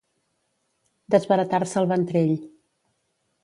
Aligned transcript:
Desbaratar-se 1.15 1.79
el 1.85 1.91
ventrell. 1.95 2.35